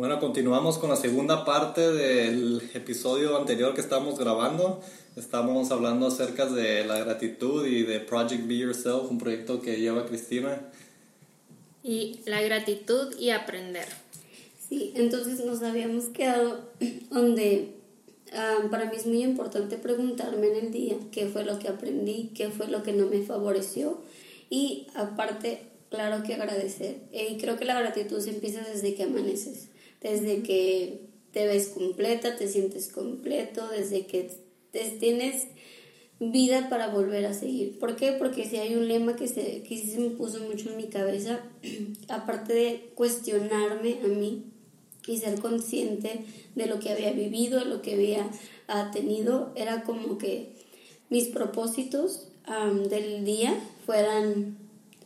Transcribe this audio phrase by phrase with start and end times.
[0.00, 4.80] Bueno, continuamos con la segunda parte del episodio anterior que estábamos grabando.
[5.14, 10.06] Estamos hablando acerca de la gratitud y de Project Be Yourself, un proyecto que lleva
[10.06, 10.58] Cristina.
[11.82, 13.84] Y la gratitud y aprender.
[14.70, 16.60] Sí, entonces nos habíamos quedado
[17.10, 17.74] donde
[18.32, 22.30] ah, para mí es muy importante preguntarme en el día qué fue lo que aprendí,
[22.34, 24.00] qué fue lo que no me favoreció
[24.48, 26.96] y aparte, claro que agradecer.
[27.12, 29.69] Y creo que la gratitud se empieza desde que amaneces
[30.00, 31.00] desde que
[31.32, 34.30] te ves completa, te sientes completo, desde que
[34.98, 35.46] tienes
[36.18, 37.78] vida para volver a seguir.
[37.78, 38.12] ¿Por qué?
[38.12, 41.40] Porque si hay un lema que, se, que se me puso mucho en mi cabeza,
[42.08, 44.44] aparte de cuestionarme a mí
[45.06, 48.30] y ser consciente de lo que había vivido, lo que había
[48.68, 50.54] ah, tenido, era como que
[51.08, 52.26] mis propósitos
[52.88, 53.54] del día
[53.86, 54.56] fueran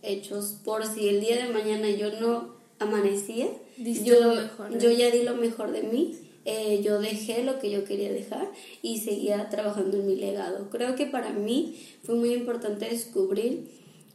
[0.02, 4.34] hechos por si el día de mañana yo no amanecía, yo,
[4.78, 8.50] yo ya di lo mejor de mí, eh, yo dejé lo que yo quería dejar
[8.82, 10.70] y seguía trabajando en mi legado.
[10.70, 13.70] Creo que para mí fue muy importante descubrir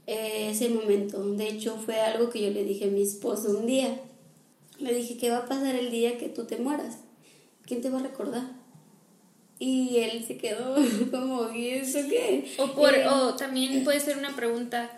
[0.07, 1.23] eh, ese momento.
[1.35, 3.99] De hecho, fue algo que yo le dije a mi esposo un día.
[4.79, 6.99] Le dije, ¿qué va a pasar el día que tú te mueras?
[7.65, 8.43] ¿Quién te va a recordar?
[9.57, 10.75] Y él se quedó
[11.11, 12.49] como, ¿y eso qué?
[12.57, 14.89] O, por, eh, o también puede ser una pregunta,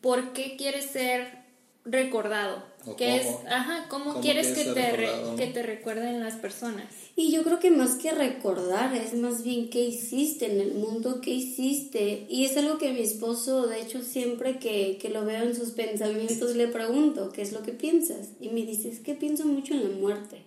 [0.00, 1.44] ¿por qué quieres ser
[1.84, 2.62] recordado.
[2.96, 6.84] Que es, ajá, ¿cómo, quieres que te, que te recuerden las personas?
[7.16, 11.20] Y yo creo que más que recordar, es más bien qué hiciste en el mundo,
[11.20, 12.26] qué hiciste.
[12.28, 15.70] Y es algo que mi esposo, de hecho, siempre que, que lo veo en sus
[15.70, 18.30] pensamientos, le pregunto, ¿qué es lo que piensas?
[18.40, 20.42] Y me dice, es que pienso mucho en la muerte.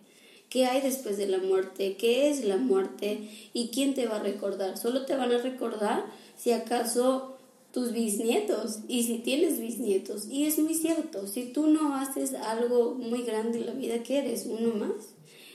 [0.49, 1.97] ¿Qué hay después de la muerte?
[1.97, 3.29] ¿Qué es la muerte?
[3.53, 4.77] ¿Y quién te va a recordar?
[4.77, 6.05] Solo te van a recordar
[6.37, 7.36] si acaso
[7.77, 10.27] tus bisnietos y si tienes bisnietos.
[10.31, 14.17] Y es muy cierto, si tú no haces algo muy grande en la vida, que
[14.17, 14.47] eres?
[14.47, 15.13] Uno más.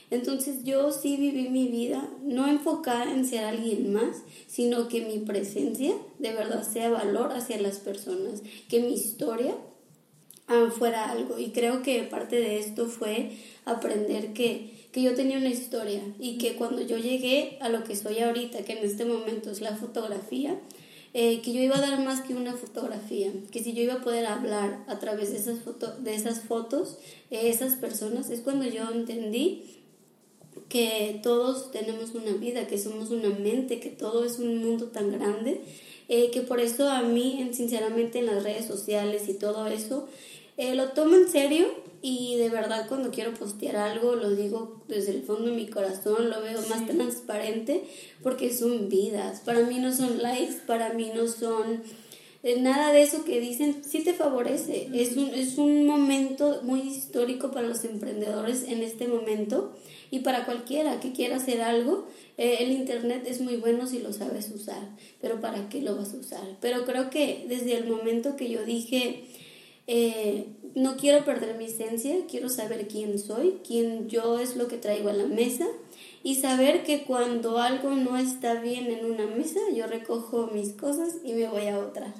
[0.09, 5.19] Entonces yo sí viví mi vida no enfocada en ser alguien más, sino que mi
[5.19, 9.57] presencia de verdad sea valor hacia las personas, que mi historia
[10.47, 11.37] ah, fuera algo.
[11.39, 13.31] Y creo que parte de esto fue
[13.65, 17.97] aprender que, que yo tenía una historia y que cuando yo llegué a lo que
[17.97, 20.57] soy ahorita, que en este momento es la fotografía,
[21.13, 24.01] eh, que yo iba a dar más que una fotografía, que si yo iba a
[24.01, 26.97] poder hablar a través de esas, foto, de esas fotos,
[27.29, 29.63] eh, esas personas, es cuando yo entendí
[30.69, 35.11] que todos tenemos una vida, que somos una mente, que todo es un mundo tan
[35.11, 35.61] grande,
[36.09, 40.07] eh, que por eso a mí, sinceramente, en las redes sociales y todo eso,
[40.57, 41.67] lo tomo en serio
[42.01, 46.29] y de verdad cuando quiero postear algo lo digo desde el fondo de mi corazón,
[46.29, 47.83] lo veo más transparente
[48.21, 49.39] porque son vidas.
[49.39, 51.81] Para mí no son likes, para mí no son
[52.43, 54.89] eh, nada de eso que dicen, sí te favorece.
[54.93, 59.71] Es un, es un momento muy histórico para los emprendedores en este momento
[60.11, 62.05] y para cualquiera que quiera hacer algo.
[62.37, 64.89] Eh, el Internet es muy bueno si lo sabes usar,
[65.21, 66.57] pero ¿para qué lo vas a usar?
[66.59, 69.23] Pero creo que desde el momento que yo dije,
[69.87, 74.77] eh, no quiero perder mi esencia, quiero saber quién soy, quién yo es lo que
[74.77, 75.67] traigo a la mesa
[76.23, 81.17] y saber que cuando algo no está bien en una mesa, yo recojo mis cosas
[81.23, 82.13] y me voy a otra.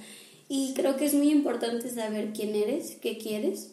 [0.49, 3.71] Y creo que es muy importante saber quién eres, qué quieres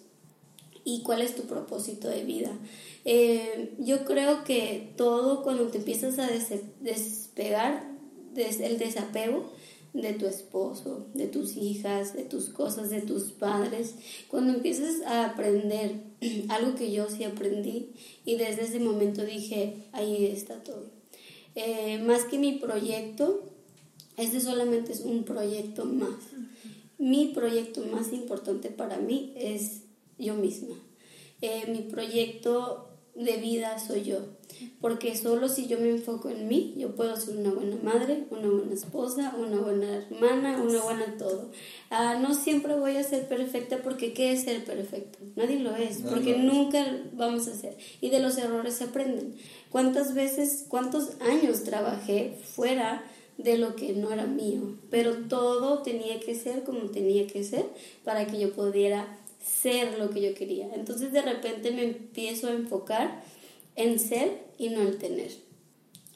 [0.85, 2.53] y cuál es tu propósito de vida.
[3.05, 6.29] Eh, yo creo que todo cuando te empiezas a
[6.81, 7.91] despegar,
[8.37, 9.51] el desapego,
[9.93, 13.95] de tu esposo, de tus hijas, de tus cosas, de tus padres.
[14.29, 15.97] Cuando empiezas a aprender
[16.49, 17.91] algo que yo sí aprendí
[18.25, 20.91] y desde ese momento dije, ahí está todo.
[21.55, 23.43] Eh, más que mi proyecto,
[24.17, 26.19] este solamente es un proyecto más.
[26.99, 29.83] Mi proyecto más importante para mí es
[30.19, 30.77] yo misma.
[31.41, 34.19] Eh, mi proyecto de vida soy yo.
[34.81, 38.49] Porque solo si yo me enfoco en mí, yo puedo ser una buena madre, una
[38.49, 41.51] buena esposa, una buena hermana, una buena todo.
[41.89, 45.19] Ah, no siempre voy a ser perfecta porque ¿qué es ser perfecto?
[45.37, 46.85] Nadie lo es, porque nunca
[47.15, 47.77] vamos a ser.
[48.01, 49.35] Y de los errores se aprenden.
[49.71, 53.05] ¿Cuántas veces, cuántos años trabajé fuera
[53.39, 54.77] de lo que no era mío?
[54.91, 57.65] Pero todo tenía que ser como tenía que ser
[58.05, 60.71] para que yo pudiera ser lo que yo quería.
[60.75, 63.23] Entonces de repente me empiezo a enfocar
[63.77, 65.31] en ser y no en tener.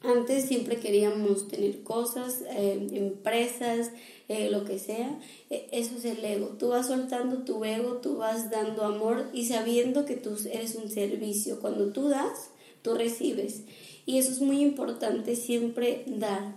[0.02, 3.90] Antes siempre queríamos tener cosas, eh, empresas,
[4.28, 5.18] eh, lo que sea.
[5.48, 6.48] E, eso es el ego.
[6.58, 10.90] Tú vas soltando tu ego, tú vas dando amor y sabiendo que tú eres un
[10.90, 11.58] servicio.
[11.58, 12.50] Cuando tú das,
[12.82, 13.62] tú recibes.
[14.04, 16.54] Y eso es muy importante siempre dar.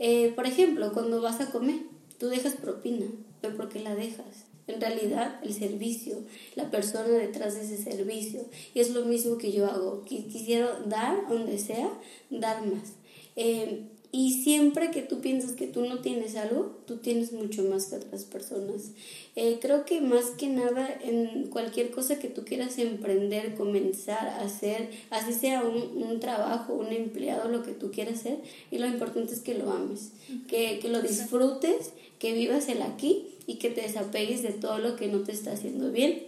[0.00, 1.82] Eh, por ejemplo, cuando vas a comer,
[2.18, 3.06] tú dejas propina,
[3.40, 4.47] pero ¿por qué la dejas?
[4.68, 6.18] En realidad el servicio,
[6.54, 8.44] la persona detrás de ese servicio.
[8.74, 10.04] Y es lo mismo que yo hago.
[10.04, 11.90] Quisiera dar donde sea,
[12.30, 12.92] dar más.
[13.34, 17.86] Eh, y siempre que tú piensas que tú no tienes algo, tú tienes mucho más
[17.86, 18.92] que otras personas.
[19.36, 24.40] Eh, creo que más que nada en cualquier cosa que tú quieras emprender, comenzar a
[24.40, 28.38] hacer, así sea un, un trabajo, un empleado, lo que tú quieras hacer,
[28.70, 30.12] y lo importante es que lo ames,
[30.48, 34.96] que, que lo disfrutes, que vivas el aquí y que te desapegues de todo lo
[34.96, 36.22] que no te está haciendo bien,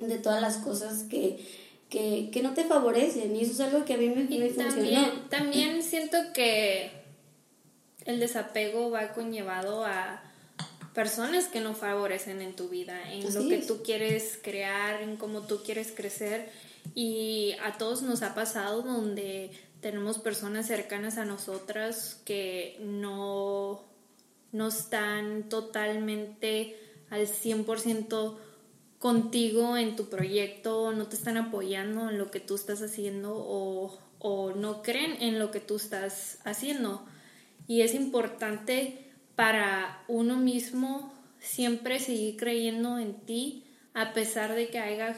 [0.00, 1.38] de todas las cosas que,
[1.88, 3.34] que, que no te favorecen.
[3.34, 6.95] Y eso es algo que a mí me, me también, También siento que
[8.06, 10.22] el desapego va conllevado a
[10.94, 15.42] personas que no favorecen en tu vida, en lo que tú quieres crear, en cómo
[15.42, 16.48] tú quieres crecer.
[16.94, 19.50] Y a todos nos ha pasado donde
[19.80, 23.84] tenemos personas cercanas a nosotras que no,
[24.52, 26.78] no están totalmente
[27.10, 28.38] al 100%
[28.98, 33.98] contigo en tu proyecto, no te están apoyando en lo que tú estás haciendo o,
[34.18, 37.04] o no creen en lo que tú estás haciendo
[37.66, 43.64] y es importante para uno mismo siempre seguir creyendo en ti
[43.94, 45.16] a pesar de que haya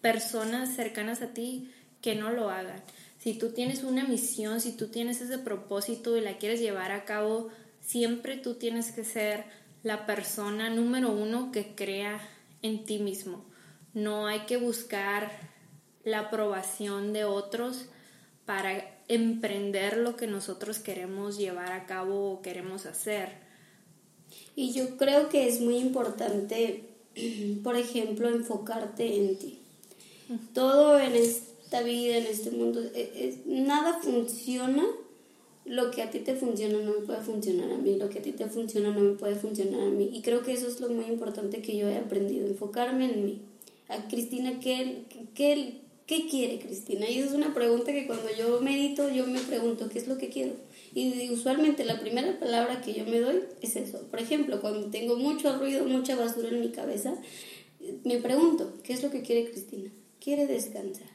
[0.00, 1.70] personas cercanas a ti
[2.00, 2.82] que no lo hagan.
[3.18, 7.04] Si tú tienes una misión, si tú tienes ese propósito y la quieres llevar a
[7.04, 7.48] cabo,
[7.80, 9.44] siempre tú tienes que ser
[9.82, 12.20] la persona número uno que crea
[12.62, 13.44] en ti mismo.
[13.94, 15.30] No hay que buscar
[16.04, 17.86] la aprobación de otros
[18.44, 23.44] para emprender lo que nosotros queremos llevar a cabo o queremos hacer.
[24.56, 26.84] Y yo creo que es muy importante,
[27.62, 29.58] por ejemplo, enfocarte en ti.
[30.54, 34.84] Todo en esta vida, en este mundo, e, nada funciona.
[35.66, 38.22] Lo que a ti te funciona no me puede funcionar a mí, lo que a
[38.22, 40.10] ti te funciona no me puede funcionar a mí.
[40.12, 43.42] Y creo que eso es lo muy importante que yo he aprendido, enfocarme en mí.
[43.88, 45.04] A Cristina, ¿qué,
[45.34, 47.08] qué, ¿Qué quiere Cristina?
[47.08, 50.28] Y es una pregunta que cuando yo medito, yo me pregunto, ¿qué es lo que
[50.28, 50.52] quiero?
[50.94, 54.02] Y usualmente la primera palabra que yo me doy es eso.
[54.10, 57.16] Por ejemplo, cuando tengo mucho ruido, mucha basura en mi cabeza,
[58.04, 59.90] me pregunto, ¿qué es lo que quiere Cristina?
[60.20, 61.08] Quiere descansar.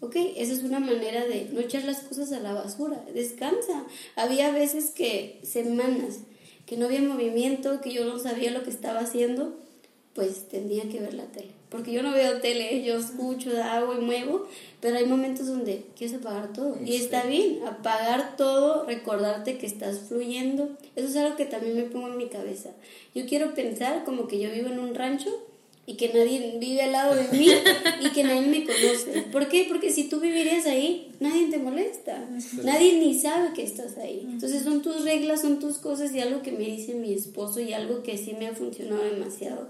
[0.00, 0.14] ¿Ok?
[0.36, 3.04] Esa es una manera de no echar las cosas a la basura.
[3.12, 3.86] Descansa.
[4.14, 6.20] Había veces que, semanas,
[6.64, 9.58] que no había movimiento, que yo no sabía lo que estaba haciendo,
[10.14, 14.00] pues tenía que ver la tele porque yo no veo tele, yo escucho, hago y
[14.00, 14.46] muevo,
[14.80, 16.76] pero hay momentos donde quieres apagar todo.
[16.84, 20.70] Y está bien, apagar todo, recordarte que estás fluyendo.
[20.96, 22.70] Eso es algo que también me pongo en mi cabeza.
[23.14, 25.28] Yo quiero pensar como que yo vivo en un rancho
[25.84, 27.48] y que nadie vive al lado de mí
[28.02, 29.22] y que nadie me conoce.
[29.30, 29.66] ¿Por qué?
[29.68, 32.26] Porque si tú vivirías ahí, nadie te molesta.
[32.62, 34.26] Nadie ni sabe que estás ahí.
[34.30, 37.74] Entonces son tus reglas, son tus cosas y algo que me dice mi esposo y
[37.74, 39.68] algo que sí me ha funcionado demasiado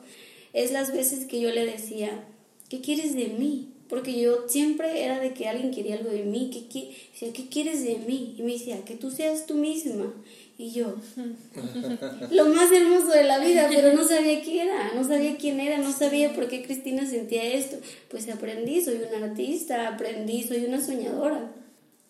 [0.62, 2.24] es las veces que yo le decía,
[2.68, 3.68] ¿qué quieres de mí?
[3.88, 7.84] Porque yo siempre era de que alguien quería algo de mí, ¿qué, qué, ¿qué quieres
[7.84, 8.34] de mí?
[8.38, 10.12] Y me decía, que tú seas tú misma.
[10.58, 10.96] Y yo,
[12.32, 15.78] lo más hermoso de la vida, pero no sabía quién era, no sabía quién era,
[15.78, 17.76] no sabía por qué Cristina sentía esto.
[18.10, 21.52] Pues aprendí, soy una artista, aprendí, soy una soñadora.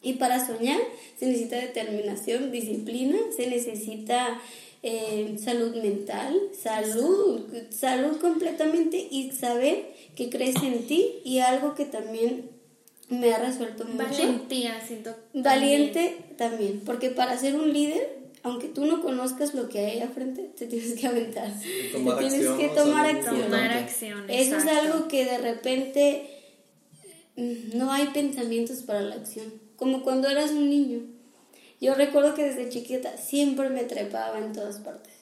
[0.01, 0.79] Y para soñar
[1.19, 4.41] se necesita determinación, disciplina, se necesita
[4.83, 11.85] eh, salud mental, salud, salud completamente y saber que crees en ti y algo que
[11.85, 12.51] también
[13.09, 14.05] me ha resuelto mucho.
[14.05, 15.17] Valentía, siento.
[15.35, 20.51] Valiente también, porque para ser un líder, aunque tú no conozcas lo que hay frente,
[20.57, 21.53] te tienes que aventar.
[21.61, 24.31] tienes que tomar acción.
[24.31, 26.31] Eso es algo que de repente
[27.37, 31.18] mm, no hay pensamientos para la acción, como cuando eras un niño
[31.81, 35.13] yo recuerdo que desde chiquita siempre me trepaba en todas partes.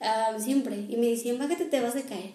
[0.00, 0.76] Ah, siempre.
[0.88, 2.32] Y me decían, bájate, te vas a caer.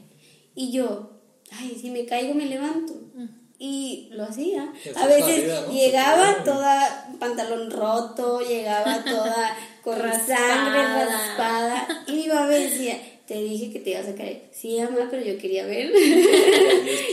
[0.55, 1.11] Y yo,
[1.51, 2.93] ay, si me caigo me levanto.
[3.15, 3.27] Mm.
[3.61, 4.73] Y lo hacía.
[4.95, 12.05] a veces llegaba toda pantalón roto, llegaba toda con sangre raspada.
[12.07, 14.49] Y mi mamá decía, te dije que te ibas a caer.
[14.51, 15.91] Sí, mamá, pero yo quería ver.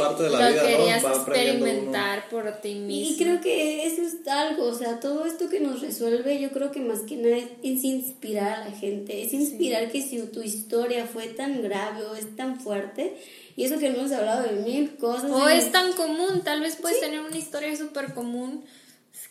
[0.09, 3.15] parte de la Lo querías experimentar por ti mismo.
[3.15, 6.71] Y creo que eso es algo, o sea, todo esto que nos resuelve, yo creo
[6.71, 11.07] que más que nada es inspirar a la gente, es inspirar que si tu historia
[11.07, 13.17] fue tan grave o es tan fuerte,
[13.57, 15.31] y eso que no hemos hablado de mil cosas.
[15.31, 18.65] O es tan común, tal vez puedes tener una historia súper común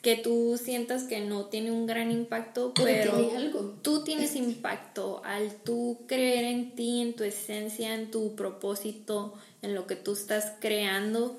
[0.05, 5.97] que tú sientas que no tiene un gran impacto, pero, tú tienes impacto al tú
[6.07, 9.33] creer en ti, en tu esencia, en tu propósito,
[9.65, 11.37] en lo que tú estás creando,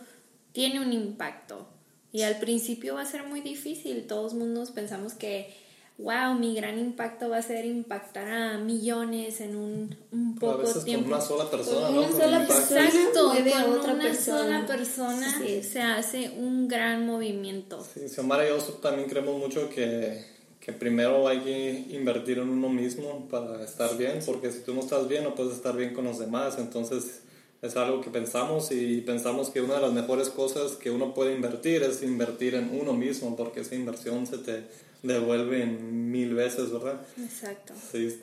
[0.52, 1.66] tiene un impacto.
[2.12, 5.54] Y al principio va a ser muy difícil, todos mundos pensamos que
[5.98, 10.56] wow, mi gran impacto va a ser impactar a millones en un, un poco a
[10.58, 11.04] veces tiempo.
[11.04, 12.00] Con una sola persona, ¿no?
[12.00, 17.84] Una sola persona Exacto, con otra una sola persona se hace un gran movimiento.
[17.94, 20.22] Sí, Xiomara y yo también creemos mucho que,
[20.60, 24.80] que primero hay que invertir en uno mismo para estar bien, porque si tú no
[24.80, 27.22] estás bien no puedes estar bien con los demás, entonces
[27.62, 31.34] es algo que pensamos y pensamos que una de las mejores cosas que uno puede
[31.34, 34.64] invertir es invertir en uno mismo, porque esa inversión se te
[35.02, 37.00] devuelven mil veces, ¿verdad?
[37.18, 37.74] Exacto.
[37.92, 38.20] Sí,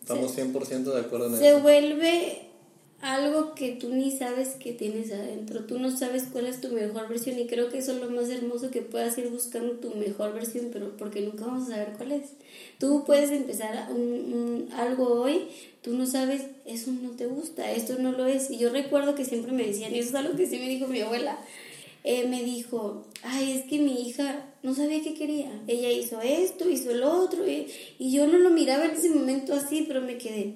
[0.00, 1.42] estamos 100% de acuerdo en eso.
[1.42, 2.53] Se vuelve
[3.04, 7.06] algo que tú ni sabes que tienes adentro, tú no sabes cuál es tu mejor
[7.06, 10.32] versión y creo que eso es lo más hermoso que puedas ir buscando tu mejor
[10.32, 12.30] versión, pero porque nunca vamos a saber cuál es.
[12.78, 15.48] Tú puedes empezar un, algo hoy,
[15.82, 18.50] tú no sabes, eso no te gusta, esto no lo es.
[18.50, 20.86] Y yo recuerdo que siempre me decían, y eso es algo que sí me dijo
[20.86, 21.38] mi abuela,
[22.04, 25.50] eh, me dijo, ay, es que mi hija no sabía qué quería.
[25.66, 27.66] Ella hizo esto, hizo el otro, y,
[27.98, 30.54] y yo no lo miraba en ese momento así, pero me quedé.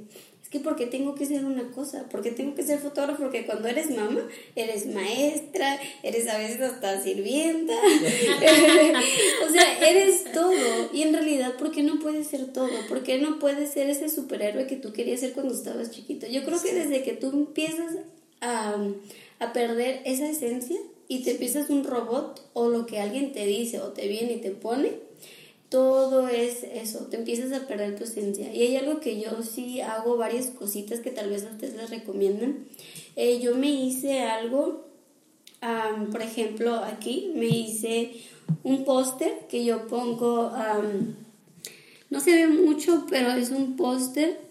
[0.48, 3.68] Es que porque tengo que ser una cosa, porque tengo que ser fotógrafo, porque cuando
[3.68, 4.26] eres mamá,
[4.56, 7.74] eres maestra, eres a veces hasta sirvienta,
[9.46, 10.54] o sea, eres todo.
[10.94, 12.70] Y en realidad, ¿por qué no puedes ser todo?
[12.88, 16.26] ¿Por qué no puedes ser ese superhéroe que tú querías ser cuando estabas chiquito?
[16.26, 17.96] Yo creo que desde que tú empiezas
[18.40, 18.74] a,
[19.40, 20.78] a perder esa esencia,
[21.08, 24.40] y te empiezas un robot o lo que alguien te dice o te viene y
[24.40, 24.92] te pone,
[25.68, 28.52] todo es eso, te empiezas a perder tu esencia.
[28.52, 31.90] Y hay algo que yo sí hago, varias cositas que tal vez a ustedes les
[31.90, 32.66] recomiendan.
[33.16, 34.86] Eh, yo me hice algo,
[36.10, 38.12] por ejemplo, aquí me hice
[38.62, 40.52] un póster que yo pongo,
[42.10, 44.48] no se ve mucho, pero es un póster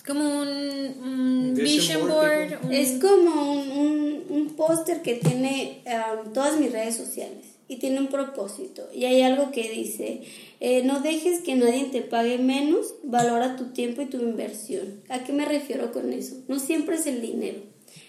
[0.00, 2.72] es como un, vision board.
[2.72, 8.08] Es como un, un, póster que tiene um, todas mis redes sociales y tiene un
[8.08, 8.88] propósito.
[8.92, 10.22] Y hay algo que dice,
[10.58, 15.00] eh, no dejes que nadie te pague menos, valora tu tiempo y tu inversión.
[15.08, 16.34] ¿A qué me refiero con eso?
[16.48, 17.60] No siempre es el dinero,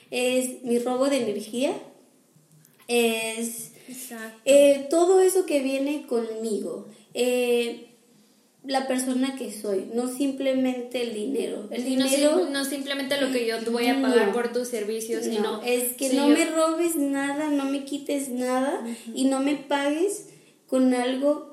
[0.10, 1.74] es mi robo de energía,
[2.88, 3.74] es
[4.46, 6.88] eh, todo eso que viene conmigo.
[7.14, 7.91] Eh,
[8.64, 11.68] la persona que soy, no simplemente el dinero.
[11.72, 15.62] El dinero no, simplemente lo que yo te voy a pagar por tus servicios, sino
[15.64, 20.30] es que no me robes nada, no me quites nada y no me pagues
[20.68, 21.51] con algo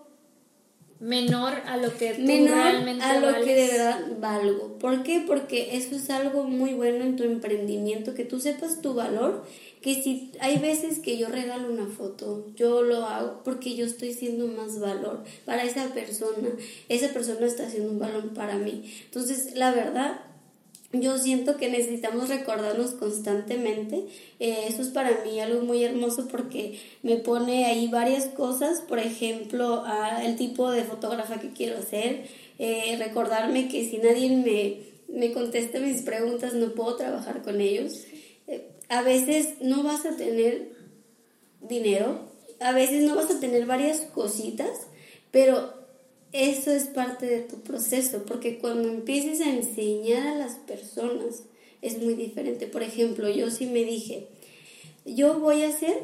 [1.01, 4.79] menor a lo que tú realmente a lo que de verdad valgo.
[4.79, 5.23] ¿Por qué?
[5.27, 9.45] Porque eso es algo muy bueno en tu emprendimiento, que tú sepas tu valor,
[9.81, 14.13] que si hay veces que yo regalo una foto, yo lo hago porque yo estoy
[14.13, 16.49] siendo más valor para esa persona,
[16.89, 18.93] esa persona está haciendo un valor para mí.
[19.05, 20.21] Entonces, la verdad,
[20.93, 24.07] yo siento que necesitamos recordarnos constantemente.
[24.41, 28.99] Eh, eso es para mí algo muy hermoso porque me pone ahí varias cosas, por
[28.99, 29.85] ejemplo,
[30.23, 32.25] el tipo de fotógrafa que quiero ser,
[32.59, 38.05] eh, recordarme que si nadie me, me contesta mis preguntas no puedo trabajar con ellos.
[38.47, 40.73] Eh, a veces no vas a tener
[41.61, 42.31] dinero,
[42.61, 44.71] a veces no vas a tener varias cositas,
[45.31, 45.78] pero
[46.33, 51.43] eso es parte de tu proceso, porque cuando empieces a enseñar a las personas
[51.81, 52.67] es muy diferente.
[52.67, 54.29] Por ejemplo, yo sí me dije,
[55.05, 55.95] yo voy a hacer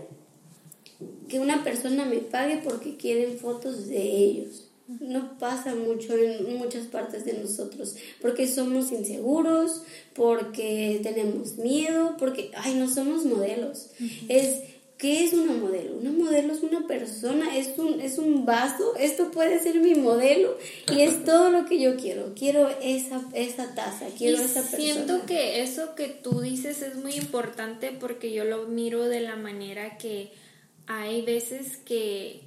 [1.28, 4.70] que una persona me pague porque quieren fotos de ellos.
[5.00, 9.82] No pasa mucho en muchas partes de nosotros, porque somos inseguros,
[10.14, 13.90] porque tenemos miedo, porque, ay, no somos modelos.
[14.28, 14.73] Es
[15.04, 15.98] ¿Qué es una modelo?
[15.98, 20.56] Una modelo es una persona, es un, es un vaso, esto puede ser mi modelo
[20.90, 22.32] y es todo lo que yo quiero.
[22.34, 24.78] Quiero esa, esa taza, quiero esa persona.
[24.78, 29.36] Siento que eso que tú dices es muy importante porque yo lo miro de la
[29.36, 30.32] manera que
[30.86, 32.40] hay veces que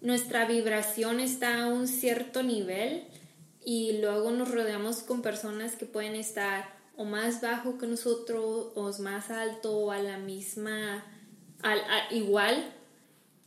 [0.00, 3.08] nuestra vibración está a un cierto nivel
[3.64, 8.92] y luego nos rodeamos con personas que pueden estar o más bajo que nosotros o
[9.00, 11.04] más alto o a la misma
[11.62, 12.72] al, igual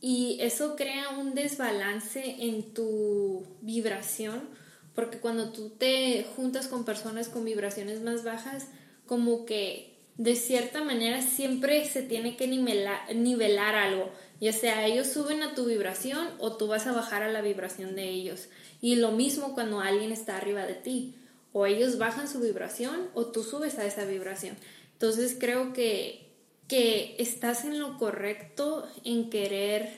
[0.00, 4.48] y eso crea un desbalance en tu vibración
[4.94, 8.66] porque cuando tú te juntas con personas con vibraciones más bajas
[9.06, 14.10] como que de cierta manera siempre se tiene que nivelar, nivelar algo
[14.42, 17.94] ya sea ellos suben a tu vibración o tú vas a bajar a la vibración
[17.94, 18.48] de ellos.
[18.80, 21.14] Y lo mismo cuando alguien está arriba de ti
[21.52, 24.56] o ellos bajan su vibración o tú subes a esa vibración.
[24.94, 26.31] Entonces creo que
[26.72, 29.90] que estás en lo correcto en querer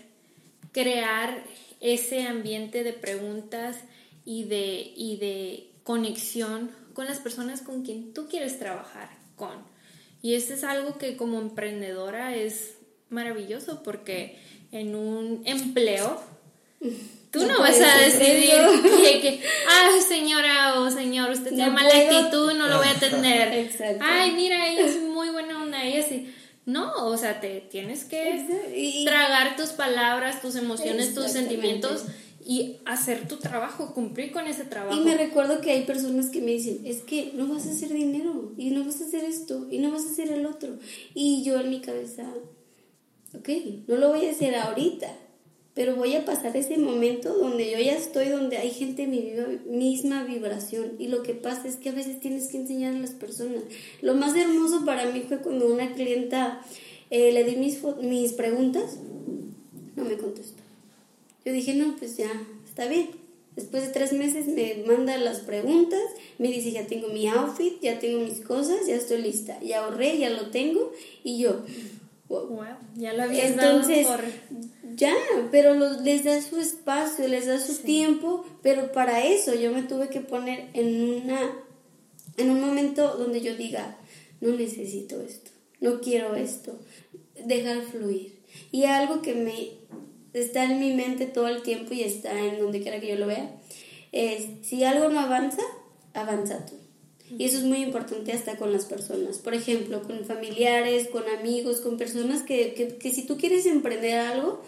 [0.72, 1.44] crear
[1.80, 3.76] ese ambiente de preguntas
[4.24, 9.52] y de, y de conexión con las personas con quien tú quieres trabajar con.
[10.20, 12.74] Y eso es algo que como emprendedora es
[13.08, 14.36] maravilloso porque
[14.72, 16.20] en un empleo
[17.30, 18.50] Tú no, vas a decidir
[19.20, 23.52] que, ah, señora o señor, usted tiene mala actitud, no lo voy a tener.
[23.54, 24.04] Exacto.
[24.04, 26.33] Ay, mira, ella es muy buena onda, ella sí.
[26.66, 32.06] No, o sea, te tienes que tragar tus palabras, tus emociones, tus sentimientos
[32.44, 34.98] y hacer tu trabajo, cumplir con ese trabajo.
[34.98, 37.92] Y me recuerdo que hay personas que me dicen, es que no vas a hacer
[37.92, 40.78] dinero, y no vas a hacer esto, y no vas a hacer el otro.
[41.14, 42.24] Y yo en mi cabeza,
[43.34, 43.48] ok,
[43.86, 45.10] no lo voy a hacer ahorita,
[45.74, 49.32] pero voy a pasar ese momento donde yo ya estoy, donde hay gente en mi
[49.66, 50.92] misma vibración.
[50.98, 53.64] Y lo que pasa es que a veces tienes que enseñar a las personas.
[54.00, 56.60] Lo más hermoso para mí fue cuando una clienta
[57.10, 58.98] eh, le di mis, mis preguntas,
[59.96, 60.62] no me contestó.
[61.44, 62.30] Yo dije, no, pues ya,
[62.64, 63.10] está bien.
[63.56, 66.02] Después de tres meses me manda las preguntas,
[66.38, 70.18] me dice, ya tengo mi outfit, ya tengo mis cosas, ya estoy lista, ya ahorré,
[70.18, 70.92] ya lo tengo.
[71.22, 71.62] Y yo,
[72.28, 72.56] wow,
[72.96, 74.20] ya lo había Entonces, por...
[74.96, 75.14] ya,
[75.50, 80.08] pero les da su espacio, les da su tiempo, pero para eso yo me tuve
[80.08, 81.40] que poner en una,
[82.36, 83.96] en un momento donde yo diga,
[84.40, 86.78] no necesito esto, no quiero esto,
[87.44, 88.34] dejar fluir.
[88.70, 89.70] Y algo que me
[90.32, 93.26] está en mi mente todo el tiempo y está en donde quiera que yo lo
[93.26, 93.50] vea,
[94.12, 95.62] es si algo no avanza,
[96.12, 96.83] avanza tú.
[97.30, 99.38] Y eso es muy importante hasta con las personas.
[99.38, 104.18] Por ejemplo, con familiares, con amigos, con personas que, que, que si tú quieres emprender
[104.18, 104.62] algo,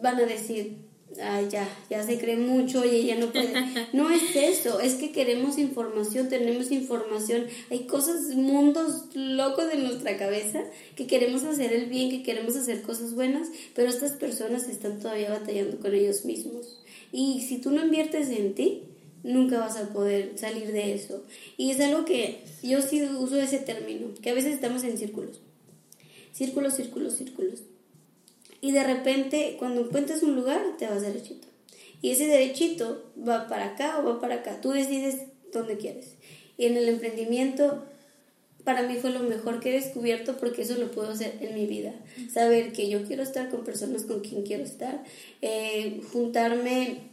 [0.00, 0.76] van a decir,
[1.20, 3.48] ay, ya, ya se cree mucho y ella no puede.
[3.92, 7.46] No es eso, es que queremos información, tenemos información.
[7.70, 10.62] Hay cosas, mundos locos en nuestra cabeza
[10.94, 15.30] que queremos hacer el bien, que queremos hacer cosas buenas, pero estas personas están todavía
[15.30, 16.80] batallando con ellos mismos.
[17.12, 18.82] Y si tú no inviertes en ti,
[19.22, 21.24] nunca vas a poder salir de eso.
[21.56, 25.40] Y es algo que yo sí uso ese término, que a veces estamos en círculos.
[26.32, 27.62] Círculos, círculos, círculos.
[28.60, 31.48] Y de repente, cuando encuentras un lugar, te vas derechito.
[32.00, 34.60] Y ese derechito va para acá o va para acá.
[34.60, 35.22] Tú decides
[35.52, 36.14] dónde quieres.
[36.56, 37.84] Y en el emprendimiento,
[38.64, 41.66] para mí fue lo mejor que he descubierto porque eso lo puedo hacer en mi
[41.66, 41.94] vida.
[42.32, 45.04] Saber que yo quiero estar con personas con quien quiero estar,
[45.40, 47.07] eh, juntarme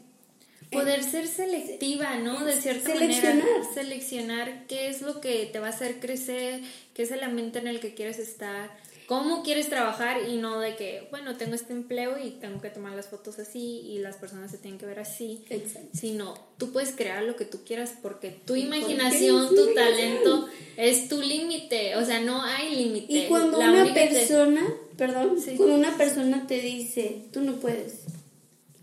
[0.71, 2.43] poder ser selectiva, ¿no?
[2.43, 3.37] De cierta seleccionar.
[3.37, 6.61] manera, seleccionar qué es lo que te va a hacer crecer,
[6.93, 8.71] qué es el ambiente en el que quieres estar,
[9.05, 12.95] cómo quieres trabajar y no de que, bueno, tengo este empleo y tengo que tomar
[12.95, 15.89] las fotos así y las personas se tienen que ver así, Exacto.
[15.93, 20.47] sino tú puedes crear lo que tú quieras porque tu imaginación, tu talento
[20.77, 23.13] es tu límite, o sea, no hay límite.
[23.13, 24.61] Y cuando una persona,
[24.97, 28.05] perdón, cuando una persona te dice, tú no puedes,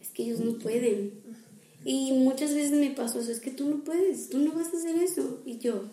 [0.01, 1.21] es que ellos no pueden.
[1.85, 4.77] Y muchas veces me pasó eso, es que tú no puedes, tú no vas a
[4.77, 5.41] hacer eso.
[5.45, 5.85] Y yo,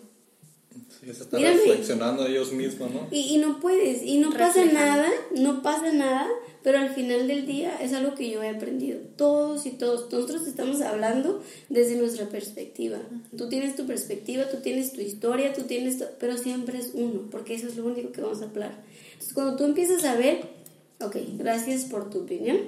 [1.00, 3.08] Sí, se están reflexionando ellos mismos, ¿no?
[3.10, 6.28] Y, y no puedes, y no pasa nada, no pasa nada,
[6.62, 9.00] pero al final del día es algo que yo he aprendido.
[9.16, 12.98] Todos y todos, nosotros estamos hablando desde nuestra perspectiva.
[13.36, 17.54] Tú tienes tu perspectiva, tú tienes tu historia, tú tienes, pero siempre es uno, porque
[17.54, 18.84] eso es lo único que vamos a hablar.
[19.12, 20.42] Entonces, cuando tú empiezas a ver,
[21.00, 22.58] ok, gracias por tu opinión,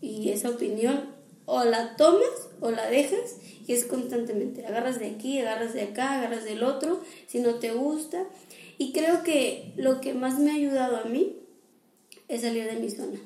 [0.00, 1.13] y esa opinión
[1.46, 6.18] o la tomas o la dejas y es constantemente, agarras de aquí, agarras de acá,
[6.18, 8.24] agarras del otro, si no te gusta.
[8.76, 11.36] Y creo que lo que más me ha ayudado a mí
[12.28, 13.18] es salir de mi zona.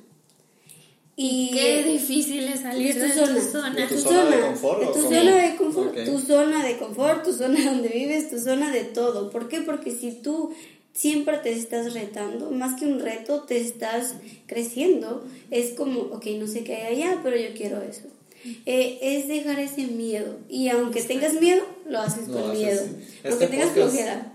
[1.21, 3.75] Y qué difícil es salir de, tu zona.
[3.75, 4.81] De tu, zona, de confort.
[4.81, 8.71] De tu zona de confort, tu zona de confort, tu zona donde vives, tu zona
[8.71, 9.29] de todo.
[9.29, 9.63] ¿Por qué?
[9.63, 10.55] Porque si tú
[10.99, 14.15] siempre te estás retando, más que un reto, te estás
[14.47, 15.23] creciendo.
[15.51, 18.09] Es como, ok, no sé qué hay allá, pero yo quiero eso.
[18.67, 20.39] Eh, es dejar ese miedo.
[20.49, 22.83] Y aunque tengas miedo, lo haces con miedo.
[23.25, 23.77] Aunque este tengas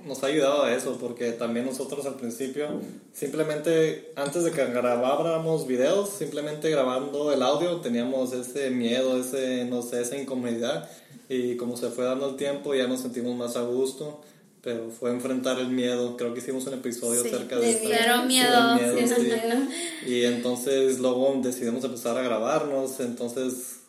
[0.06, 2.80] Nos ha ayudado a eso, porque también nosotros al principio,
[3.12, 9.82] simplemente antes de que grabáramos videos, simplemente grabando el audio, teníamos ese miedo, ese, no
[9.82, 10.90] sé, esa incomodidad.
[11.28, 14.22] Y como se fue dando el tiempo, ya nos sentimos más a gusto
[14.64, 16.16] pero fue enfrentar el miedo.
[16.16, 18.26] Creo que hicimos un episodio acerca de, eso.
[18.26, 18.76] miedo.
[18.76, 19.68] miedo
[20.08, 23.82] Y entonces luego decidimos empezar a grabarnos, entonces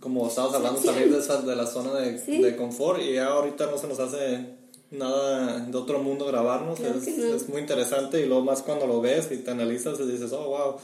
[0.00, 3.66] como estabas hablando también de, esa, de la zona de, de, confort y ya ahorita
[3.66, 4.46] no se nos hace
[4.90, 9.30] nada de otro mundo grabarnos, es, es, muy interesante y luego más cuando lo ves
[9.30, 10.76] y te analizas y dices, oh, wow,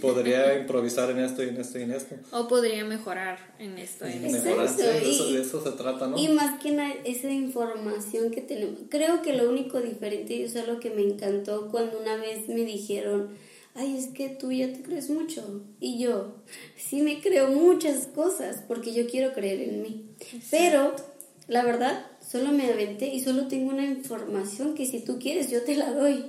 [0.00, 2.16] podría improvisar en esto y en esto y en esto.
[2.32, 4.82] O podría mejorar en esto y en esto.
[4.82, 6.18] de eso se trata, ¿no?
[6.18, 8.80] Y más que nada, esa información que tenemos.
[8.88, 12.48] Creo que lo único diferente, y eso es lo que me encantó cuando una vez
[12.48, 13.30] me dijeron,
[13.74, 15.62] ay, es que tú ya te crees mucho.
[15.80, 16.34] Y yo,
[16.76, 20.06] sí me creo muchas cosas porque yo quiero creer en mí.
[20.50, 20.94] Pero,
[21.50, 25.62] la verdad, solo me aventé y solo tengo una información que si tú quieres yo
[25.62, 26.24] te la doy.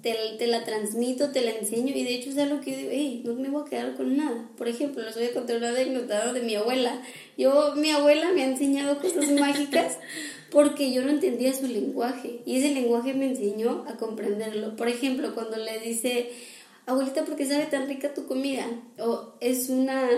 [0.00, 2.90] Te, te, la transmito, te la enseño y de hecho es algo que yo digo,
[2.92, 4.48] hey, no me voy a quedar con nada.
[4.56, 7.00] Por ejemplo, les voy a contar una anécdota de mi abuela.
[7.38, 9.98] Yo, mi abuela me ha enseñado cosas mágicas
[10.50, 14.74] porque yo no entendía su lenguaje y ese lenguaje me enseñó a comprenderlo.
[14.74, 16.30] Por ejemplo, cuando le dice,
[16.86, 18.66] abuelita, ¿por qué sabe tan rica tu comida?
[18.98, 20.08] O es una...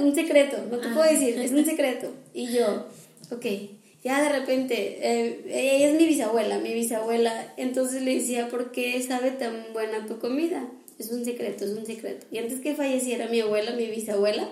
[0.00, 1.12] un secreto, no te puedo ah.
[1.12, 2.10] decir, es un secreto.
[2.34, 2.86] Y yo,
[3.30, 3.46] ok,
[4.02, 9.00] ya de repente, eh, ella es mi bisabuela, mi bisabuela, entonces le decía, ¿por qué
[9.02, 10.66] sabe tan buena tu comida?
[10.98, 12.26] Es un secreto, es un secreto.
[12.30, 14.48] Y antes que falleciera mi abuela, mi bisabuela,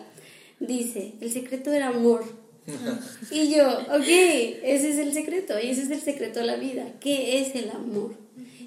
[0.61, 2.25] dice, el secreto era amor.
[3.31, 6.93] y yo, ok, ese es el secreto, y ese es el secreto de la vida.
[7.01, 8.15] ¿Qué es el amor?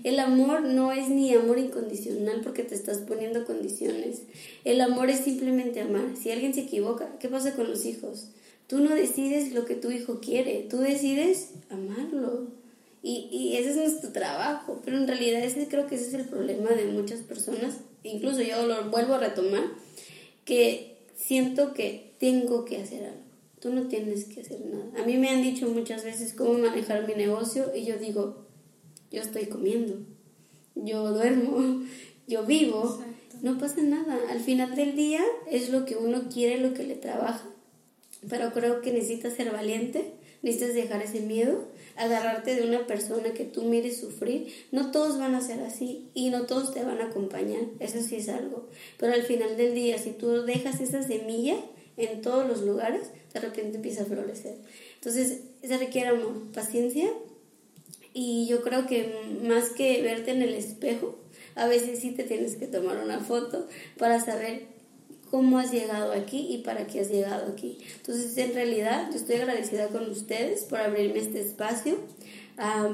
[0.04, 4.24] El amor no es ni amor incondicional porque te estás poniendo condiciones.
[4.64, 6.16] El amor es simplemente amar.
[6.20, 8.30] Si alguien se equivoca, ¿qué pasa con los hijos?
[8.72, 12.48] Tú no decides lo que tu hijo quiere, tú decides amarlo.
[13.04, 16.24] Y, y ese es nuestro trabajo, pero en realidad ese creo que ese es el
[16.24, 19.64] problema de muchas personas, incluso yo lo vuelvo a retomar,
[20.46, 23.20] que siento que tengo que hacer algo.
[23.60, 25.04] Tú no tienes que hacer nada.
[25.04, 28.46] A mí me han dicho muchas veces cómo manejar mi negocio y yo digo,
[29.12, 29.98] yo estoy comiendo,
[30.76, 31.84] yo duermo,
[32.26, 33.04] yo vivo,
[33.42, 34.18] no pasa nada.
[34.30, 37.52] Al final del día es lo que uno quiere, lo que le trabaja
[38.30, 43.46] pero creo que necesitas ser valiente, necesitas dejar ese miedo, agarrarte de una persona que
[43.46, 44.48] tú mires sufrir.
[44.72, 48.16] No todos van a ser así y no todos te van a acompañar, eso sí
[48.16, 48.68] es algo.
[48.98, 51.56] Pero al final del día, si tú dejas esa semilla
[51.98, 54.56] en todos los lugares, de repente empieza a florecer.
[54.96, 57.10] Entonces, se requiere amor, paciencia
[58.14, 61.18] y yo creo que más que verte en el espejo,
[61.56, 64.64] a veces sí te tienes que tomar una foto para saber
[65.32, 67.78] cómo has llegado aquí y para qué has llegado aquí.
[67.96, 71.98] Entonces, en realidad, yo estoy agradecida con ustedes por abrirme este espacio,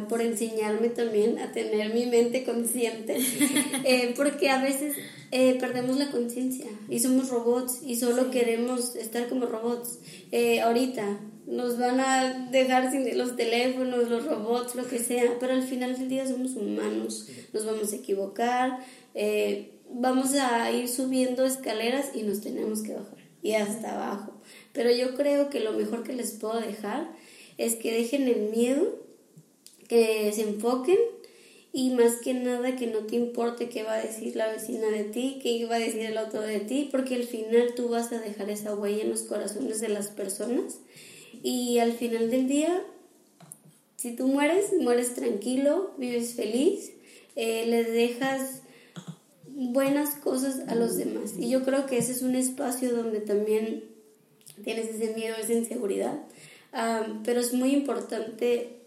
[0.07, 3.17] por enseñarme también a tener mi mente consciente,
[3.83, 4.95] eh, porque a veces
[5.31, 9.99] eh, perdemos la conciencia y somos robots y solo queremos estar como robots.
[10.31, 15.53] Eh, ahorita nos van a dejar sin los teléfonos, los robots, lo que sea, pero
[15.53, 18.79] al final del día somos humanos, nos vamos a equivocar
[19.91, 24.33] vamos a ir subiendo escaleras y nos tenemos que bajar y hasta abajo.
[24.73, 27.09] Pero yo creo que lo mejor que les puedo dejar
[27.57, 28.99] es que dejen el miedo,
[29.87, 30.97] que se enfoquen
[31.73, 35.03] y más que nada que no te importe qué va a decir la vecina de
[35.03, 38.19] ti, qué va a decir el otro de ti, porque al final tú vas a
[38.19, 40.79] dejar esa huella en los corazones de las personas
[41.43, 42.83] y al final del día,
[43.95, 46.91] si tú mueres, mueres tranquilo, vives feliz,
[47.35, 48.61] eh, les dejas
[49.57, 51.33] buenas cosas a los demás.
[51.37, 53.85] Y yo creo que ese es un espacio donde también
[54.63, 56.13] tienes ese miedo, esa inseguridad.
[57.23, 58.77] pero es muy importante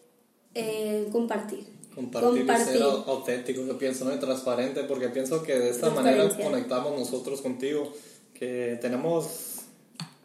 [0.54, 1.66] eh, compartir.
[1.94, 4.14] Compartir, y ser auténtico, yo pienso, ¿no?
[4.14, 7.92] Y transparente, porque pienso que de esta manera conectamos nosotros contigo,
[8.32, 9.49] que tenemos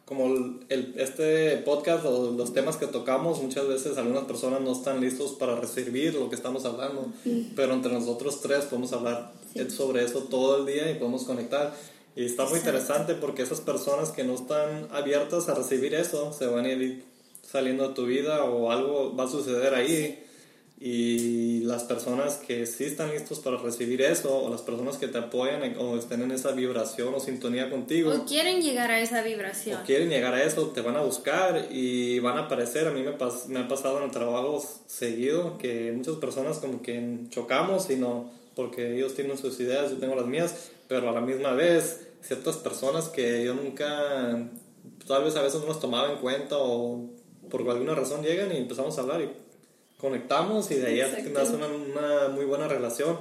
[0.05, 0.27] como
[0.69, 5.31] el, este podcast o los temas que tocamos, muchas veces algunas personas no están listos
[5.33, 7.11] para recibir lo que estamos hablando,
[7.55, 9.31] pero entre nosotros tres podemos hablar
[9.69, 11.73] sobre eso todo el día y podemos conectar.
[12.15, 16.45] Y está muy interesante porque esas personas que no están abiertas a recibir eso se
[16.45, 17.03] van a ir
[17.41, 20.24] saliendo de tu vida o algo va a suceder ahí
[20.77, 25.17] y las personas que sí están listos para recibir eso, o las personas que te
[25.17, 28.11] apoyan o estén en esa vibración o sintonía contigo.
[28.11, 29.81] O quieren llegar a esa vibración.
[29.81, 32.87] O quieren llegar a eso, te van a buscar y van a aparecer.
[32.87, 33.11] A mí me,
[33.47, 38.29] me ha pasado en el trabajo seguido que muchas personas como que chocamos y no,
[38.53, 42.57] porque ellos tienen sus ideas, yo tengo las mías, pero a la misma vez ciertas
[42.57, 44.49] personas que yo nunca,
[45.07, 47.09] tal vez a veces no las tomaba en cuenta o
[47.49, 49.44] por alguna razón llegan y empezamos a hablar y
[49.99, 53.17] conectamos y de ahí nace una, una, muy buena relación.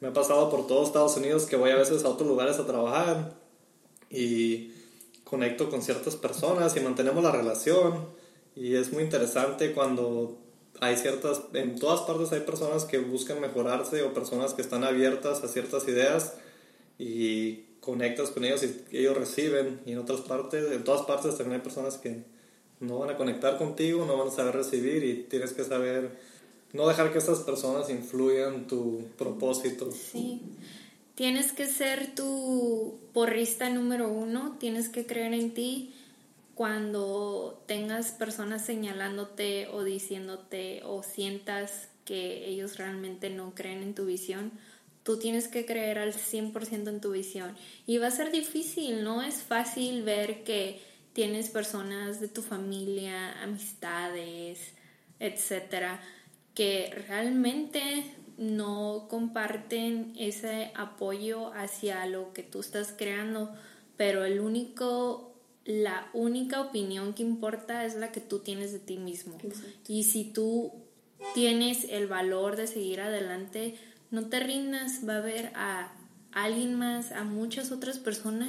[0.00, 2.66] Me ha pasado por todo Estados Unidos que voy a veces a otros lugares a
[2.66, 3.34] trabajar
[4.10, 4.72] y
[5.24, 8.06] conecto con ciertas personas y mantenemos la relación.
[8.54, 10.38] Y es muy interesante cuando
[10.80, 15.42] hay ciertas, en todas partes hay personas que buscan mejorarse o personas que están abiertas
[15.42, 16.34] a ciertas ideas
[16.98, 19.80] y conectas con ellos y ellos reciben.
[19.86, 22.24] Y en otras partes, en todas partes también hay personas que
[22.80, 26.18] no van a conectar contigo, no van a saber recibir y tienes que saber
[26.72, 29.90] no dejar que estas personas influyan tu propósito.
[29.90, 30.42] Sí.
[31.14, 35.94] Tienes que ser tu porrista número uno, tienes que creer en ti
[36.54, 44.06] cuando tengas personas señalándote o diciéndote o sientas que ellos realmente no creen en tu
[44.06, 44.52] visión,
[45.02, 47.56] tú tienes que creer al 100% en tu visión.
[47.86, 50.80] Y va a ser difícil, no es fácil ver que
[51.12, 54.74] tienes personas de tu familia, amistades,
[55.18, 56.00] etcétera,
[56.54, 58.04] que realmente
[58.36, 63.52] no comparten ese apoyo hacia lo que tú estás creando,
[63.96, 65.28] pero el único
[65.68, 69.36] la única opinión que importa es la que tú tienes de ti mismo.
[69.86, 70.72] Y si tú
[71.34, 73.76] tienes el valor de seguir adelante,
[74.10, 75.92] no te rindas, va a haber a
[76.32, 78.48] alguien más, a muchas otras personas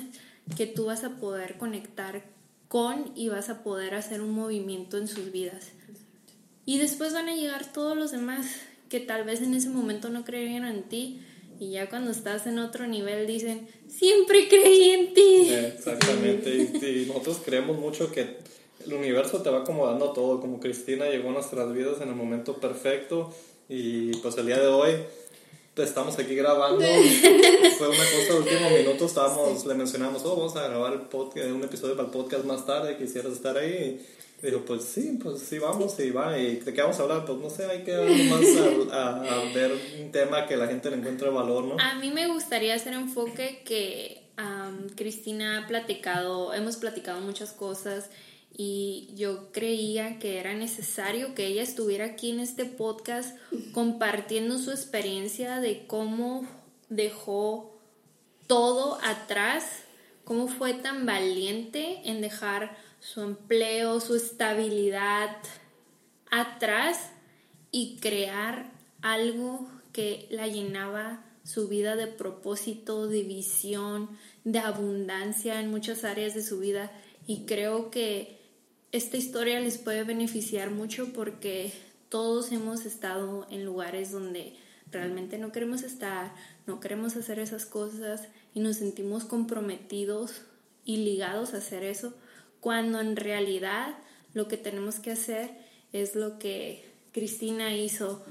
[0.56, 2.24] que tú vas a poder conectar
[2.70, 5.72] con y vas a poder hacer un movimiento en sus vidas.
[6.66, 8.46] Y después van a llegar todos los demás
[8.90, 11.20] que tal vez en ese momento no creían en ti
[11.60, 15.50] y ya cuando estás en otro nivel dicen, siempre creí en ti.
[15.50, 18.38] Exactamente, y, nosotros creemos mucho que
[18.86, 22.58] el universo te va acomodando todo, como Cristina llegó a nuestras vidas en el momento
[22.58, 23.34] perfecto
[23.68, 24.92] y pues el día de hoy
[25.84, 26.82] estamos aquí grabando.
[27.78, 29.06] Fue una cosa de último minuto.
[29.06, 32.66] Estábamos, le mencionamos, oh, vamos a grabar el podcast, un episodio para el podcast más
[32.66, 32.98] tarde.
[32.98, 34.06] Quisieras estar ahí.
[34.42, 36.38] Y dijo, pues sí, pues sí, vamos y va.
[36.38, 37.26] ¿Y de qué vamos a hablar?
[37.26, 37.94] Pues no sé, hay que
[38.30, 41.76] más a, ver un tema que la gente le encuentre valor, ¿no?
[41.80, 44.24] A mí me gustaría hacer enfoque que
[44.96, 48.10] Cristina ha platicado, hemos platicado muchas cosas
[48.52, 53.38] y yo creía que era necesario que ella estuviera aquí en este podcast
[53.72, 56.46] compartiendo su experiencia de cómo
[56.90, 57.80] dejó
[58.48, 59.84] todo atrás,
[60.24, 65.38] cómo fue tan valiente en dejar su empleo, su estabilidad
[66.30, 67.12] atrás
[67.72, 74.10] y crear algo que la llenaba su vida de propósito, de visión,
[74.44, 76.92] de abundancia en muchas áreas de su vida.
[77.26, 78.39] Y creo que
[78.92, 81.72] esta historia les puede beneficiar mucho porque
[82.10, 84.56] todos hemos estado en lugares donde
[84.92, 86.34] realmente no queremos estar,
[86.66, 90.42] no queremos hacer esas cosas y nos sentimos comprometidos
[90.86, 92.16] y ligados a hacer eso,
[92.60, 93.96] cuando en realidad
[94.34, 95.52] lo que tenemos que hacer
[95.94, 98.24] es lo que Cristina hizo,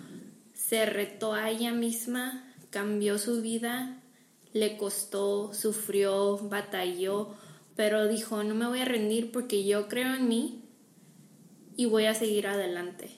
[0.54, 4.00] se retó a ella misma, cambió su vida,
[4.52, 7.36] le costó, sufrió, batalló,
[7.78, 10.64] pero dijo, no me voy a rendir porque yo creo en mí
[11.76, 13.08] y voy a seguir adelante.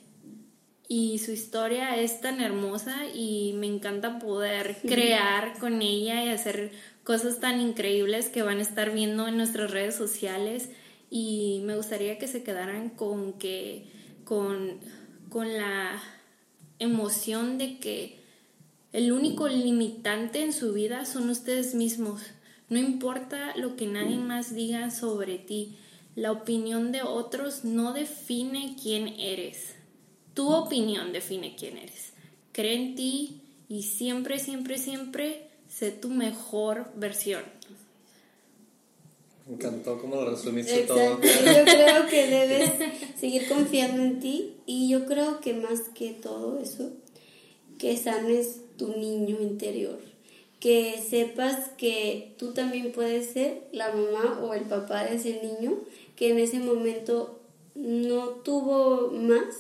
[0.87, 6.73] Y su historia es tan hermosa y me encanta poder crear con ella y hacer
[7.05, 10.69] cosas tan increíbles que van a estar viendo en nuestras redes sociales.
[11.09, 13.87] Y me gustaría que se quedaran con que
[14.25, 14.79] con,
[15.31, 16.03] con la
[16.79, 18.21] emoción de que
[18.93, 22.21] el único limitante en su vida son ustedes mismos
[22.71, 25.77] no importa lo que nadie más diga sobre ti,
[26.15, 29.75] la opinión de otros no define quién eres.
[30.35, 32.13] Tu opinión define quién eres.
[32.53, 37.43] Cree en ti y siempre, siempre, siempre sé tu mejor versión.
[39.49, 41.21] Me encantó cómo lo resumiste todo.
[41.21, 42.71] Yo creo que debes
[43.19, 46.93] seguir confiando en ti y yo creo que más que todo eso,
[47.79, 50.10] que sanes tu niño interior
[50.61, 55.79] que sepas que tú también puedes ser la mamá o el papá de ese niño
[56.17, 57.41] que en ese momento
[57.75, 59.55] no tuvo más,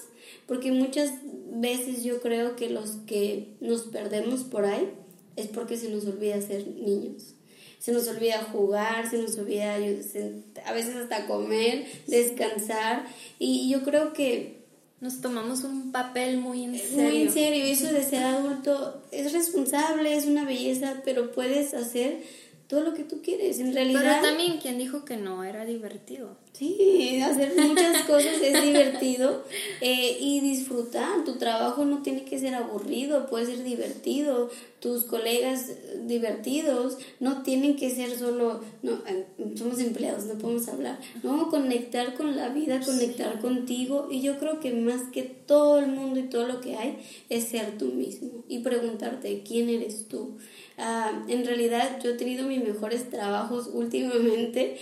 [0.46, 1.10] porque muchas
[1.52, 4.90] veces yo creo que los que nos perdemos por ahí
[5.36, 7.34] es porque se nos olvida ser niños.
[7.78, 13.06] Se nos olvida jugar, se nos olvida a veces hasta comer, descansar.
[13.38, 14.60] Y yo creo que
[15.00, 16.96] nos tomamos un papel muy en serio.
[16.96, 22.22] Muy en serio, eso de ser adulto es responsable, es una belleza, pero puedes hacer
[22.66, 24.20] todo lo que tú quieres, en realidad.
[24.20, 26.36] Pero también quien dijo que no era divertido.
[26.52, 29.44] Sí, hacer muchas cosas es divertido
[29.80, 31.24] eh, y disfrutar.
[31.24, 34.50] Tu trabajo no tiene que ser aburrido, puede ser divertido.
[34.80, 35.72] Tus colegas
[36.06, 40.98] divertidos no tienen que ser solo, no, eh, somos empleados, no podemos hablar.
[41.22, 44.08] No, conectar con la vida, conectar contigo.
[44.10, 47.44] Y yo creo que más que todo el mundo y todo lo que hay es
[47.44, 50.36] ser tú mismo y preguntarte quién eres tú.
[50.82, 54.78] Ah, en realidad yo he tenido mis mejores trabajos últimamente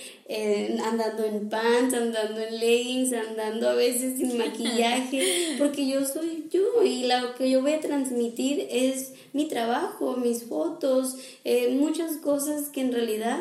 [0.84, 6.82] andando en pants, andando en leggings, andando a veces sin maquillaje, porque yo soy yo
[6.82, 12.68] y lo que yo voy a transmitir es mi trabajo, mis fotos, eh, muchas cosas
[12.68, 13.40] que en realidad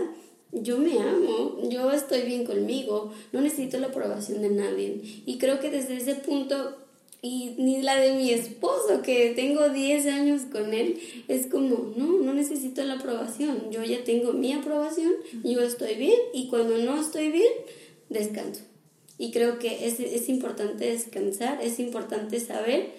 [0.52, 5.02] yo me amo, yo estoy bien conmigo, no necesito la aprobación de nadie.
[5.26, 6.78] Y creo que desde ese punto
[7.22, 12.20] y ni la de mi esposo, que tengo 10 años con él, es como, no,
[12.20, 17.00] no necesito la aprobación, yo ya tengo mi aprobación, yo estoy bien y cuando no
[17.00, 17.52] estoy bien,
[18.10, 18.62] descanso.
[19.18, 22.92] Y creo que es, es importante descansar, es importante saber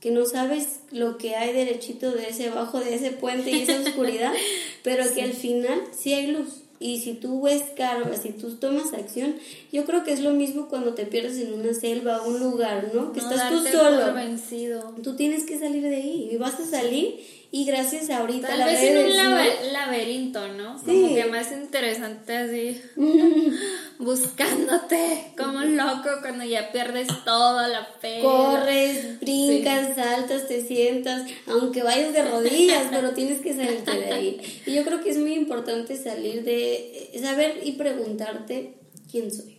[0.00, 3.80] que no sabes lo que hay derechito de ese bajo de ese puente y esa
[3.80, 4.32] oscuridad,
[4.82, 9.36] pero que al final sí hay luz y si tú escarbas, si tú tomas acción,
[9.72, 12.90] yo creo que es lo mismo cuando te pierdes en una selva o un lugar,
[12.92, 13.12] ¿no?
[13.12, 14.12] Que estás tú solo.
[14.12, 14.94] vencido.
[15.02, 17.20] Tú tienes que salir de ahí y vas a salir
[17.54, 20.76] y gracias a ahorita Tal vez en un laberinto, ¿no?
[20.76, 20.86] Sí.
[20.86, 22.82] Como que más interesante así,
[24.00, 28.18] buscándote como loco cuando ya pierdes toda la fe.
[28.22, 34.62] Corres, brincas, saltas, te sientas, aunque vayas de rodillas, pero tienes que salirte de ahí.
[34.66, 39.58] Y yo creo que es muy importante salir de, saber y preguntarte quién soy.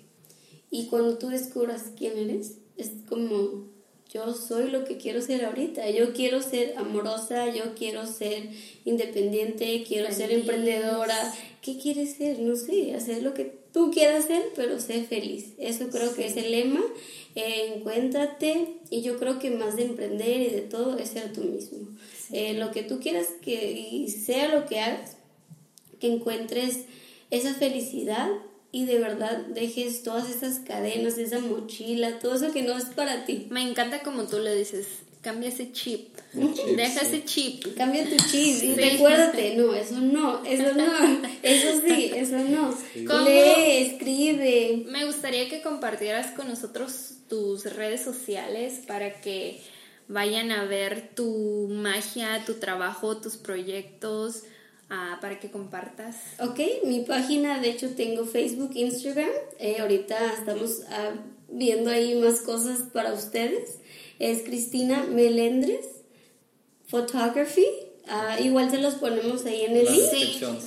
[0.69, 3.73] Y cuando tú descubras quién eres, es como
[4.15, 5.89] yo soy lo que quiero ser ahorita.
[5.89, 8.47] Yo quiero ser amorosa, yo quiero ser
[8.85, 11.33] independiente, quiero ser emprendedora.
[11.61, 12.39] ¿Qué quieres ser?
[12.39, 15.51] No sé, hacer lo que tú quieras ser, pero sé feliz.
[15.57, 16.81] Eso creo que es el lema.
[17.35, 21.41] Eh, encuéntrate y yo creo que más de emprender y de todo es ser tú
[21.41, 21.79] mismo.
[22.31, 25.17] Eh, lo que tú quieras que y sea lo que hagas,
[25.99, 26.85] que encuentres
[27.31, 28.29] esa felicidad
[28.75, 33.23] y de verdad dejes todas esas cadenas, esa mochila, todo eso que no es para
[33.23, 33.47] ti.
[33.49, 34.87] Me encanta como tú le dices,
[35.21, 37.73] cambia ese chip, deja ese chip.
[37.77, 42.77] Cambia tu chip y recuérdate, no, eso no, eso no, eso sí, eso no.
[43.23, 44.83] Lee, escribe.
[44.87, 49.61] Me gustaría que compartieras con nosotros tus redes sociales para que
[50.09, 54.43] vayan a ver tu magia, tu trabajo, tus proyectos
[54.89, 56.15] Ah, para que compartas.
[56.39, 59.29] Ok, mi página, de hecho tengo Facebook, Instagram.
[59.57, 61.13] Eh, ahorita estamos ah,
[61.49, 63.79] viendo ahí más cosas para ustedes.
[64.19, 65.85] Es Cristina Melendres
[66.87, 67.65] Photography.
[68.07, 70.03] Ah, igual se los ponemos ahí en el link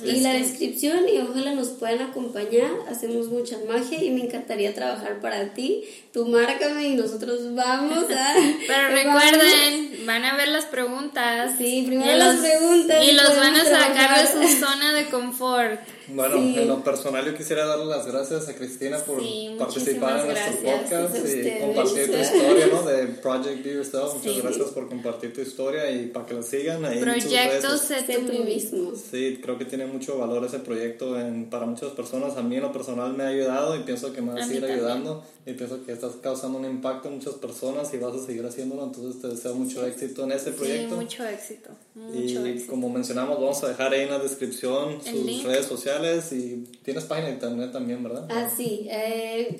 [0.03, 2.69] y la descripción y ojalá nos puedan acompañar.
[2.89, 5.85] Hacemos mucha magia y me encantaría trabajar para ti.
[6.11, 8.33] Tú márcame y nosotros vamos a...
[8.67, 11.53] Pero recuerden, van a ver las preguntas.
[11.57, 13.05] Sí, primero las preguntas.
[13.07, 15.79] Y los van a sacar de su zona de confort.
[16.13, 19.21] Bueno, en lo personal yo quisiera darle las gracias a Cristina por
[19.57, 22.83] participar en nuestro podcast y compartir tu historia, ¿no?
[22.83, 24.13] De Project Be Yourself.
[24.15, 26.99] Muchas gracias por compartir tu historia y para que la sigan ahí.
[26.99, 28.93] Proyecto Sé tú mismo.
[28.95, 32.37] Sí, creo que tiene mucho valor ese proyecto en, para muchas personas.
[32.37, 34.65] A mí en lo personal me ha ayudado y pienso que me va a, seguir
[34.65, 35.23] ayudando.
[35.45, 38.83] Y pienso que estás causando un impacto en muchas personas y vas a seguir haciéndolo.
[38.83, 40.95] Entonces te deseo mucho éxito en ese proyecto.
[40.95, 41.69] Sí, mucho éxito.
[42.13, 45.98] y como mencionamos, vamos a dejar ahí en la descripción sus redes sociales
[46.31, 48.27] y tienes página de internet también, ¿verdad?
[48.29, 49.59] Ah, sí, eh,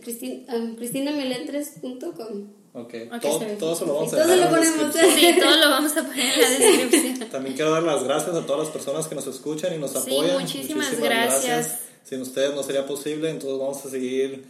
[0.53, 2.59] um, cristinameletres.com.
[2.73, 5.05] Ok, todo, todo, eso lo vamos a dejar en la descripción.
[5.15, 7.29] Sí, todo lo vamos a poner en la descripción.
[7.31, 10.47] También quiero dar las gracias a todas las personas que nos escuchan y nos apoyan.
[10.47, 11.79] Sí, muchísimas, gracias.
[12.03, 14.45] Sin ustedes no sería posible, entonces vamos a seguir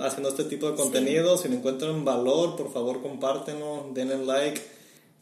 [0.00, 1.38] haciendo este tipo de contenido.
[1.38, 4.60] Si me encuentran valor, por favor compártenlo, denle like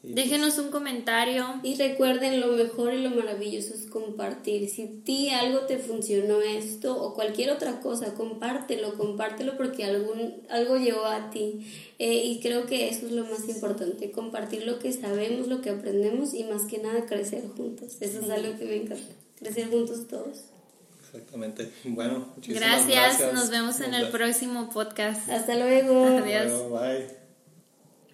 [0.02, 1.60] Déjenos un comentario.
[1.62, 4.68] Y recuerden, lo mejor y lo maravilloso es compartir.
[4.70, 10.36] Si a ti algo te funcionó esto o cualquier otra cosa, compártelo, compártelo porque algún,
[10.48, 11.66] algo llegó a ti.
[11.98, 15.68] Eh, y creo que eso es lo más importante, compartir lo que sabemos, lo que
[15.68, 17.98] aprendemos y más que nada crecer juntos.
[18.00, 20.44] Eso es algo que me encanta, crecer juntos todos.
[21.12, 21.70] Exactamente.
[21.84, 23.18] Bueno, muchísimas gracias.
[23.18, 23.34] gracias.
[23.34, 25.28] Nos vemos en el próximo podcast.
[25.28, 26.06] Hasta luego.
[26.06, 26.70] Adiós.
[26.70, 27.19] bye.